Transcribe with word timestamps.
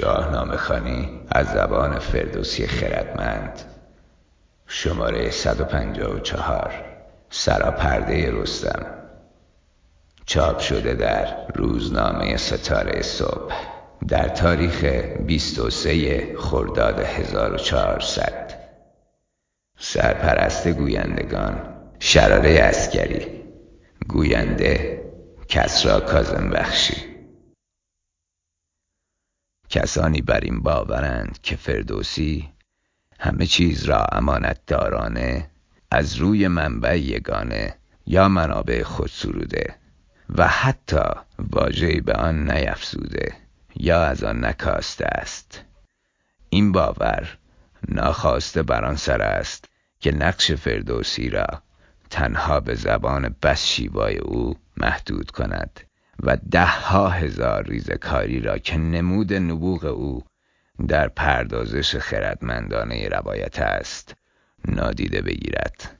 شاهنامه 0.00 0.56
خانی 0.56 1.20
از 1.32 1.46
زبان 1.46 1.98
فردوسی 1.98 2.66
خردمند. 2.66 3.60
شماره 4.66 5.30
154 5.30 6.72
سراپرده 7.30 8.30
رستم. 8.32 8.86
چاپ 10.26 10.58
شده 10.58 10.94
در 10.94 11.46
روزنامه 11.54 12.36
ستاره 12.36 13.02
صبح. 13.02 13.54
در 14.08 14.28
تاریخ 14.28 14.84
23 15.26 16.36
خرداد 16.38 17.00
1400 17.00 18.54
سرپرست 19.78 20.68
گویندگان 20.68 21.74
شراره 21.98 22.50
اسکری 22.50 23.44
گوینده 24.08 25.02
کسرا 25.48 26.00
کازم 26.00 26.50
بخشی 26.50 27.17
کسانی 29.68 30.22
بر 30.22 30.40
این 30.40 30.60
باورند 30.60 31.38
که 31.42 31.56
فردوسی 31.56 32.48
همه 33.20 33.46
چیز 33.46 33.84
را 33.84 34.04
امانت 34.12 34.60
دارانه 34.66 35.50
از 35.90 36.16
روی 36.16 36.48
منبع 36.48 36.98
یگانه 36.98 37.74
یا 38.06 38.28
منابع 38.28 38.82
خود 38.82 39.08
سروده 39.08 39.74
و 40.36 40.48
حتی 40.48 41.04
واژه‌ای 41.38 42.00
به 42.00 42.12
آن 42.12 42.50
نیفزوده 42.50 43.32
یا 43.76 44.02
از 44.02 44.24
آن 44.24 44.44
نکاسته 44.44 45.06
است. 45.06 45.64
این 46.48 46.72
باور 46.72 47.38
ناخواسته 47.88 48.62
بر 48.62 48.84
آن 48.84 48.96
سر 48.96 49.22
است 49.22 49.64
که 50.00 50.12
نقش 50.12 50.52
فردوسی 50.52 51.30
را 51.30 51.46
تنها 52.10 52.60
به 52.60 52.74
زبان 52.74 53.36
بس 53.42 53.66
شیوای 53.66 54.18
او 54.18 54.56
محدود 54.76 55.30
کند. 55.30 55.80
و 56.22 56.36
ده 56.50 56.66
ها 56.66 57.08
هزار 57.08 57.62
ریزکاری 57.62 58.40
را 58.40 58.58
که 58.58 58.76
نمود 58.76 59.34
نبوغ 59.34 59.84
او 59.84 60.24
در 60.88 61.08
پردازش 61.08 61.96
خردمندانه 61.96 63.08
روایت 63.08 63.58
است 63.58 64.14
نادیده 64.68 65.22
بگیرد. 65.22 65.98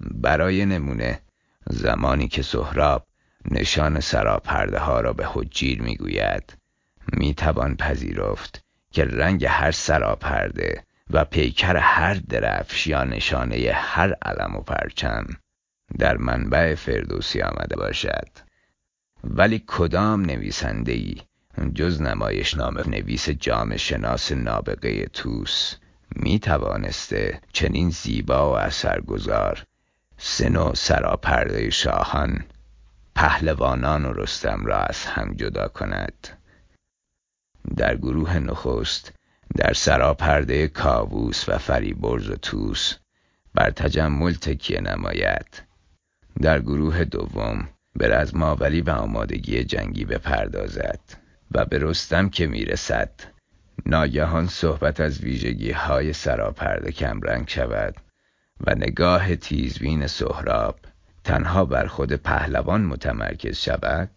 برای 0.00 0.66
نمونه 0.66 1.20
زمانی 1.66 2.28
که 2.28 2.42
سهراب 2.42 3.06
نشان 3.50 4.00
سراپرده 4.00 4.78
ها 4.78 5.00
را 5.00 5.12
به 5.12 5.26
حجیر 5.26 5.82
می‌گوید 5.82 6.56
می‌توان 7.12 7.76
پذیرفت 7.76 8.64
که 8.92 9.04
رنگ 9.04 9.44
هر 9.44 9.70
سراپرده 9.70 10.84
و 11.10 11.24
پیکر 11.24 11.76
هر 11.76 12.14
درفش 12.14 12.86
یا 12.86 13.04
نشانه 13.04 13.72
هر 13.74 14.14
علم 14.22 14.56
و 14.56 14.60
پرچم 14.60 15.26
در 15.98 16.16
منبع 16.16 16.74
فردوسی 16.74 17.42
آمده 17.42 17.76
باشد. 17.76 18.28
ولی 19.26 19.64
کدام 19.66 20.22
نویسنده 20.22 20.92
ای 20.92 21.16
جز 21.74 22.02
نمایش 22.02 22.54
نام 22.54 22.78
نویس 22.78 23.28
جام 23.30 23.76
شناس 23.76 24.32
نابغه 24.32 25.06
توس 25.06 25.76
می 26.16 26.38
توانسته 26.38 27.40
چنین 27.52 27.90
زیبا 27.90 28.52
و 28.52 28.58
اثرگذار 28.58 29.64
سن 30.16 30.56
و 30.56 30.74
سراپرده 30.74 31.70
شاهان 31.70 32.44
پهلوانان 33.14 34.04
و 34.04 34.12
رستم 34.12 34.66
را 34.66 34.76
از 34.76 35.04
هم 35.04 35.34
جدا 35.34 35.68
کند. 35.68 36.28
در 37.76 37.96
گروه 37.96 38.38
نخست 38.38 39.12
در 39.56 39.72
سراپرده 39.72 40.68
کاووس 40.68 41.48
و 41.48 41.58
فریبرز 41.58 42.30
و 42.30 42.36
توس 42.36 42.94
بر 43.54 43.70
تجمل 43.70 44.34
تکیه 44.34 44.80
نماید. 44.80 45.62
در 46.42 46.60
گروه 46.60 47.04
دوم 47.04 47.68
به 47.96 48.08
رزماوری 48.08 48.80
و 48.80 48.90
آمادگی 48.90 49.64
جنگی 49.64 50.04
بپردازد 50.04 51.00
و 51.52 51.64
به 51.64 51.78
رستم 51.78 52.28
که 52.28 52.46
می‌رسد. 52.46 53.10
ناگهان 53.86 54.46
صحبت 54.46 55.00
از 55.00 55.20
ویژگی 55.20 55.70
های 55.70 56.12
سراپرده 56.12 56.92
کمرنگ 56.92 57.48
شود 57.48 57.94
و 58.66 58.74
نگاه 58.74 59.36
تیزبین 59.36 60.06
سهراب 60.06 60.78
تنها 61.24 61.64
بر 61.64 61.86
خود 61.86 62.12
پهلوان 62.12 62.84
متمرکز 62.84 63.56
شود 63.56 64.10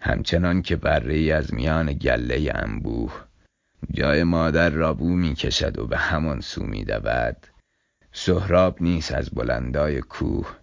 همچنان 0.00 0.62
که 0.62 0.76
بره 0.76 1.34
از 1.34 1.54
میان 1.54 1.92
گله 1.92 2.52
انبوه 2.54 3.12
جای 3.90 4.24
مادر 4.24 4.70
را 4.70 4.94
بو 4.94 5.08
می 5.08 5.34
کشد 5.34 5.78
و 5.78 5.86
به 5.86 5.98
همان 5.98 6.40
سو 6.40 6.64
می 6.64 6.84
دود 6.84 7.36
سهراب 8.12 8.82
نیست 8.82 9.12
از 9.12 9.30
بلندای 9.30 10.00
کوه 10.00 10.56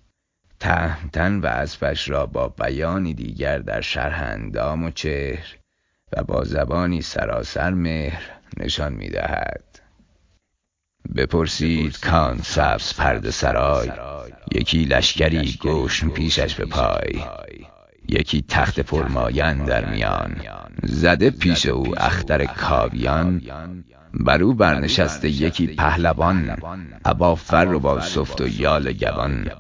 تهمتن 0.62 1.40
و 1.40 1.46
اسبش 1.46 2.10
را 2.10 2.26
با 2.26 2.48
بیانی 2.48 3.14
دیگر 3.14 3.60
در 3.60 3.82
شرح 3.82 4.22
اندام 4.24 4.84
و 4.84 4.92
چهر 4.92 5.56
و 6.14 6.24
با 6.24 6.44
زبانی 6.44 7.02
سراسر 7.02 7.70
مهر 7.70 8.24
نشان 8.58 8.94
می 8.94 9.10
دهد 9.10 9.64
بپرسید. 11.16 12.00
کان 12.00 12.40
سبز 12.44 12.94
پرده 12.94 13.32
سرای 13.32 13.92
یکی 14.52 14.86
لشکری 14.86 15.58
گشن 15.62 16.10
پیشش 16.10 16.56
به 16.56 16.66
پای 16.66 17.24
یکی 18.10 18.46
تخت 18.50 18.80
پرمایه 18.80 19.54
در 19.54 19.86
میان. 19.86 20.42
زده 20.84 21.30
پیش 21.30 21.66
او 21.66 22.02
اختر 22.02 22.46
کاویان. 22.46 23.42
بر 24.14 24.44
او 24.44 24.54
برنشسته 24.54 25.30
یکی 25.30 25.68
پهلوان. 25.68 26.58
ابا 27.06 27.36
فر 27.36 27.74
و 27.74 27.80
با 27.80 28.02
سفت 28.02 28.42
و 28.42 28.48
یال 28.48 28.94
گوان. 28.94 29.52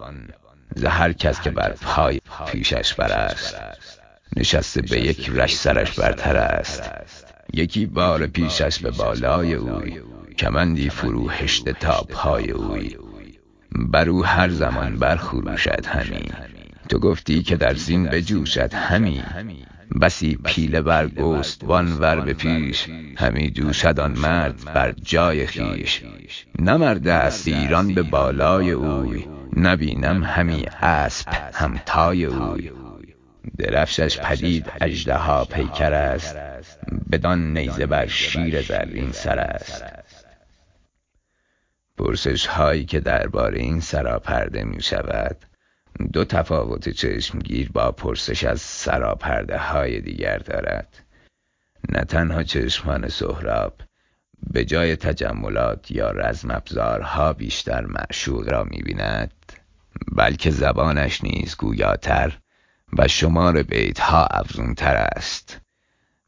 ز 0.76 0.86
هر 0.86 1.14
کس 1.14 1.42
که 1.42 1.50
بر 1.50 1.72
پای 1.82 2.22
پیشش 2.48 2.94
بر 2.94 3.12
است 3.12 3.56
نشسته 4.36 4.82
به 4.82 5.02
یک 5.02 5.30
رش 5.30 5.56
سرش 5.56 6.00
برتر 6.00 6.38
است. 6.38 6.92
یکی 7.54 7.86
بار 7.86 8.28
پیشش 8.28 8.80
به 8.80 8.92
بالای 8.92 9.54
اوی 9.54 10.02
کمندی 10.38 10.90
فرو 10.90 11.30
هشته 11.30 11.74
تا 11.74 12.06
پای 12.10 12.52
اوی. 12.52 12.98
بر 13.72 14.10
او 14.10 14.26
هر 14.26 14.50
زمان 14.50 14.96
برخروشد 14.96 15.86
همی. 15.86 16.32
تو 16.90 17.00
گفتی 17.00 17.44
که 17.44 17.56
در 17.56 17.74
زین 17.74 18.06
بجوشد 18.06 18.74
همی. 18.74 19.24
بسی 20.02 20.40
پیله 20.46 20.82
بر 20.82 21.08
گستوان 21.08 22.00
ور 22.00 22.20
به 22.20 22.34
پیش 22.34 22.90
همی 23.18 23.52
جوشد 23.52 24.00
آن 24.00 24.12
مرد 24.12 24.74
بر 24.74 24.92
جای 24.92 25.48
خویش 25.48 26.04
نه 26.60 26.78
مرد 26.78 27.08
است 27.08 27.48
ایران 27.48 27.94
به 27.94 28.04
بالای 28.04 28.72
اوی. 28.72 29.26
نبینم 29.56 30.24
همی 30.24 30.66
اسپ 30.82 31.28
همتای 31.54 32.26
اوی. 32.26 32.72
درفشش 33.58 34.20
پدید 34.20 34.72
اژدها 34.82 35.46
پیکر 35.46 35.94
است. 35.94 36.38
بدان 37.12 37.58
نیزه 37.58 37.86
بر 37.86 38.08
شیر 38.08 38.62
زرین 38.62 39.12
سر 39.12 39.40
است. 39.40 39.84
پرسش 41.98 42.46
هایی 42.46 42.86
که 42.86 43.00
درباره 43.00 43.60
این 43.60 43.80
سراپرده 43.80 44.64
می 44.64 44.82
شود 44.82 45.38
دو 46.14 46.26
تفاوت 46.26 46.90
چشمگیر 46.90 47.72
با 47.72 47.92
پرسش 47.92 48.44
از 48.44 48.62
سراپرده 48.62 49.58
های 49.58 50.02
دیگر 50.02 50.38
دارد. 50.38 51.04
نه 51.90 52.04
تنها 52.04 52.44
چشمان 52.44 53.08
سهراب 53.08 53.82
به 54.54 54.66
جای 54.66 54.96
تجملات 54.96 55.92
یا 55.92 56.12
رزم 56.12 56.52
ابزارها 56.52 57.34
بیشتر 57.34 57.86
معشوق 57.86 58.50
را 58.50 58.64
می 58.64 58.82
بیند 58.82 59.34
بلکه 60.12 60.52
زبانش 60.52 61.24
نیز 61.24 61.58
گویاتر 61.58 62.38
و 62.98 63.08
شمار 63.08 63.64
بیتها 63.64 64.26
افزونتر 64.26 64.96
است. 64.96 65.62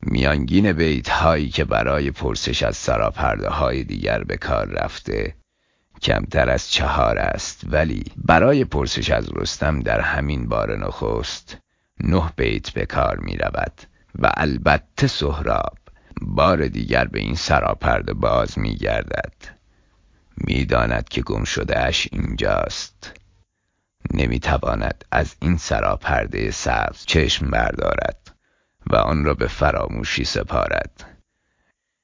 میانگین 0.01 0.73
بیت 0.73 1.09
هایی 1.09 1.49
که 1.49 1.65
برای 1.65 2.11
پرسش 2.11 2.63
از 2.63 2.77
سراپرده 2.77 3.49
های 3.49 3.83
دیگر 3.83 4.23
به 4.23 4.37
کار 4.37 4.67
رفته 4.67 5.35
کمتر 6.03 6.49
از 6.49 6.71
چهار 6.71 7.17
است 7.17 7.61
ولی 7.67 8.03
برای 8.15 8.65
پرسش 8.65 9.09
از 9.09 9.29
رستم 9.35 9.79
در 9.79 9.99
همین 9.99 10.49
بار 10.49 10.77
نخست 10.77 11.57
نه 11.99 12.31
بیت 12.35 12.69
به 12.69 12.85
کار 12.85 13.17
می 13.17 13.37
رود 13.37 13.81
و 14.19 14.31
البته 14.37 15.07
سهراب 15.07 15.77
بار 16.21 16.67
دیگر 16.67 17.05
به 17.05 17.19
این 17.19 17.35
سراپرده 17.35 18.13
باز 18.13 18.59
می 18.59 18.75
گردد 18.75 19.33
می 20.37 20.65
داند 20.65 21.09
که 21.09 21.21
گم 21.21 21.43
شده 21.43 21.79
اش 21.79 22.07
اینجاست. 22.11 23.19
نمی 24.13 24.39
تواند 24.39 25.05
از 25.11 25.35
این 25.41 25.57
سراپرده 25.57 26.51
سبز 26.51 27.05
چشم 27.05 27.51
بردارد 27.51 28.35
و 28.89 28.95
آن 28.95 29.25
را 29.25 29.33
به 29.33 29.47
فراموشی 29.47 30.25
سپارد. 30.25 31.19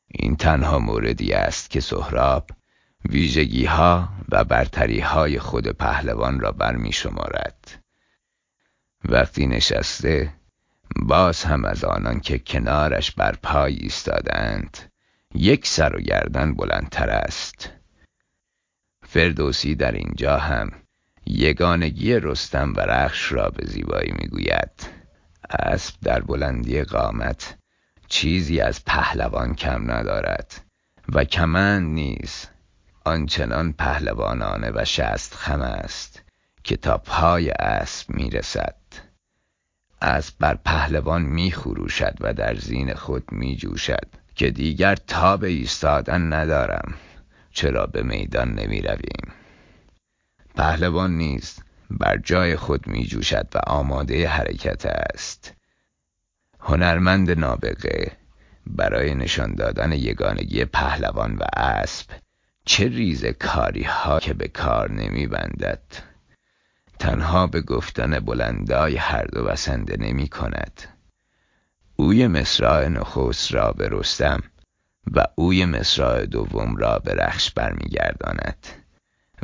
این 0.07 0.35
تنها 0.35 0.79
موردی 0.79 1.33
است 1.33 1.69
که 1.69 1.79
سهراب 1.79 2.49
ویژگی 3.05 3.65
ها 3.65 4.09
و 4.29 4.43
برتری 4.43 4.99
های 4.99 5.39
خود 5.39 5.67
پهلوان 5.67 6.39
را 6.39 6.51
برمی 6.51 6.91
شمارد. 6.91 7.83
وقتی 9.05 9.47
نشسته 9.47 10.33
باز 10.95 11.43
هم 11.43 11.65
از 11.65 11.83
آنان 11.83 12.19
که 12.19 12.39
کنارش 12.39 13.11
بر 13.11 13.35
پای 13.43 13.75
ایستادند 13.75 14.91
یک 15.35 15.67
سر 15.67 15.95
و 15.95 15.99
گردن 15.99 16.55
بلندتر 16.55 17.09
است. 17.09 17.69
فردوسی 19.07 19.75
در 19.75 19.91
اینجا 19.91 20.37
هم 20.37 20.71
یگانگی 21.25 22.13
رستم 22.13 22.73
و 22.73 22.79
رخش 22.79 23.31
را 23.31 23.49
به 23.49 23.65
زیبایی 23.67 24.13
می‌گوید 24.19 24.89
اسب 25.49 25.95
در 26.01 26.21
بلندی 26.21 26.83
قامت 26.83 27.57
چیزی 28.07 28.59
از 28.59 28.85
پهلوان 28.85 29.55
کم 29.55 29.91
ندارد 29.91 30.61
و 31.13 31.23
کمند 31.23 31.87
نیز. 31.87 32.47
آنچنان 33.09 33.73
پهلوانانه 33.73 34.71
و 34.75 34.85
شست 34.85 35.35
خم 35.35 35.61
است 35.61 36.23
که 36.63 36.77
تا 36.77 36.97
پای 36.97 37.49
اسب 37.49 38.09
می‌رسد. 38.09 38.75
اسب 40.01 40.35
بر 40.39 40.55
پهلوان 40.65 41.21
می 41.21 41.51
خروشد 41.51 42.17
و 42.19 42.33
در 42.33 42.55
زین 42.55 42.93
خود 42.93 43.31
می 43.31 43.55
جوشد 43.55 44.07
که 44.35 44.51
دیگر 44.51 44.95
تاب 44.95 45.43
ایستادن 45.43 46.33
ندارم 46.33 46.93
چرا 47.51 47.85
به 47.85 48.03
میدان 48.03 48.51
نمی 48.51 48.81
رویم 48.81 49.33
پهلوان 50.55 51.17
نیز 51.17 51.59
بر 51.89 52.17
جای 52.17 52.55
خود 52.55 52.87
می 52.87 53.05
جوشد 53.05 53.47
و 53.55 53.59
آماده 53.67 54.27
حرکت 54.27 54.85
است. 54.85 55.53
هنرمند 56.59 57.31
نابغه 57.31 58.11
برای 58.67 59.15
نشان 59.15 59.55
دادن 59.55 59.91
یگانگی 59.91 60.65
پهلوان 60.65 61.35
و 61.35 61.43
اسب 61.57 62.09
چه 62.69 62.87
ریز 62.87 63.25
کاری 63.25 63.83
ها 63.83 64.19
که 64.19 64.33
به 64.33 64.47
کار 64.47 64.91
نمی 64.91 65.27
بندد 65.27 65.81
تنها 66.99 67.47
به 67.47 67.61
گفتن 67.61 68.19
بلندای 68.19 68.95
هر 68.95 69.23
دو 69.23 69.43
بسنده 69.43 69.97
نمی 69.99 70.27
کند 70.27 70.81
اوی 71.95 72.27
مصرع 72.27 72.87
نخست 72.87 73.53
را 73.53 73.71
به 73.71 73.89
رستم 73.91 74.43
و 75.11 75.25
اوی 75.35 75.65
مصرع 75.65 76.25
دوم 76.25 76.75
را 76.75 76.99
به 76.99 77.13
رخش 77.13 77.51
برمیگرداند. 77.51 78.67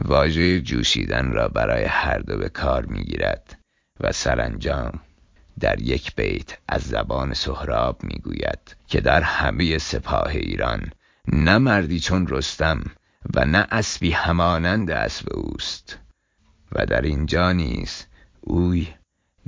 واژه 0.06 0.62
جوشیدن 0.62 1.32
را 1.32 1.48
برای 1.48 1.84
هر 1.84 2.18
دو 2.18 2.38
به 2.38 2.50
کار 2.50 2.86
می‌گیرد 2.86 3.60
و 4.00 4.12
سرانجام 4.12 5.00
در 5.60 5.82
یک 5.82 6.16
بیت 6.16 6.58
از 6.68 6.82
زبان 6.82 7.34
سهراب 7.34 8.04
می‌گوید 8.04 8.76
که 8.88 9.02
در 9.02 9.22
همه 9.22 9.78
سپاه 9.78 10.28
ایران 10.28 10.92
نه 11.28 11.58
مردی 11.58 12.00
چون 12.00 12.28
رستم 12.28 12.84
و 13.34 13.46
نه 13.46 13.68
اسبی 13.72 14.12
همانند 14.12 14.92
اسب 14.92 15.28
اوست. 15.34 16.00
و 16.72 16.86
در 16.86 17.02
اینجا 17.02 17.52
نیز 17.52 18.06
اوی 18.42 18.94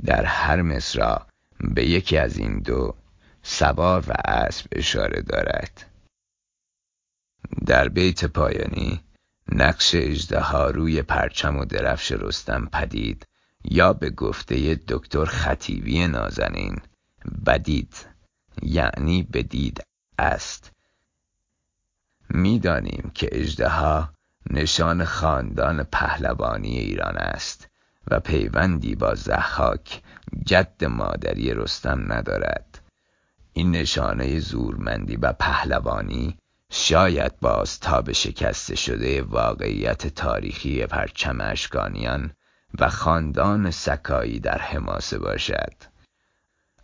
در 0.04 0.24
هر 0.24 0.62
مصرع 0.62 1.22
به 1.60 1.86
یکی 1.86 2.18
از 2.18 2.36
این 2.36 2.58
دو 2.58 2.94
سوار 3.42 4.04
و 4.08 4.12
اسب 4.24 4.66
اشاره 4.72 5.22
دارد. 5.22 5.84
در 7.66 7.88
بیت 7.88 8.24
پایانی 8.24 9.00
نقش 9.52 9.94
اژدها 9.94 10.70
روی 10.70 11.02
پرچم 11.02 11.56
و 11.56 11.64
درفش 11.64 12.12
رستم 12.12 12.68
پدید 12.72 13.26
یا 13.64 13.92
به 13.92 14.10
گفته 14.10 14.74
دکتر 14.88 15.24
خطیبی 15.24 16.06
نازنین 16.06 16.80
بدید 17.46 18.06
یعنی 18.62 19.22
بدید 19.22 19.82
است. 20.18 20.72
می‌دانیم 22.30 23.10
که 23.14 23.28
اژدها 23.32 24.08
نشان 24.50 25.04
خاندان 25.04 25.82
پهلوانی 25.82 26.78
ایران 26.78 27.16
است 27.16 27.68
و 28.10 28.20
پیوندی 28.20 28.94
با 28.94 29.14
زحاک 29.14 30.02
جد 30.46 30.84
مادری 30.84 31.54
رستم 31.54 32.12
ندارد. 32.12 32.80
این 33.52 33.70
نشانه 33.70 34.40
زورمندی 34.40 35.16
و 35.16 35.32
پهلوانی 35.32 36.38
شاید 36.72 37.40
باز 37.40 37.80
تا 37.80 38.02
به 38.02 38.12
شکسته 38.12 38.76
شده 38.76 39.22
واقعیت 39.22 40.06
تاریخی 40.06 40.86
پرچم 40.86 41.40
اشکانیان 41.40 42.30
و 42.78 42.88
خاندان 42.88 43.70
سکایی 43.70 44.40
در 44.40 44.58
حماسه 44.58 45.18
باشد. 45.18 45.74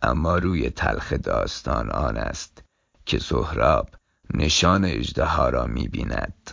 اما 0.01 0.37
روی 0.37 0.69
تلخ 0.69 1.13
داستان 1.13 1.89
آن 1.91 2.17
است 2.17 2.63
که 3.05 3.19
سهراب 3.19 3.89
نشان 4.37 4.85
اژدها 4.85 5.49
را 5.49 5.65
می‌بیند. 5.65 6.51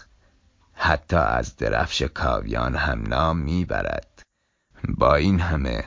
حتی 0.73 1.17
از 1.17 1.57
درفش 1.57 2.03
کاویان 2.03 2.75
هم 2.75 3.03
نام 3.03 3.39
می‌برد. 3.39 4.23
با 4.89 5.15
این 5.15 5.41
همه 5.41 5.85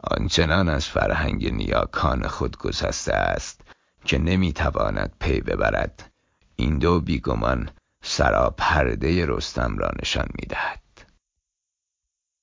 آنچنان 0.00 0.68
از 0.68 0.86
فرهنگ 0.86 1.52
نیاکان 1.52 2.26
خود 2.26 2.56
گسسته 2.58 3.14
است 3.14 3.60
که 4.04 4.18
نمی‌تواند 4.18 5.12
پی 5.20 5.40
ببرد. 5.40 6.10
این 6.56 6.78
دو 6.78 7.00
بیگمان 7.00 7.70
سراپرده 8.02 9.26
رستم 9.26 9.78
را 9.78 9.90
نشان 10.02 10.26
می‌دهد. 10.42 10.80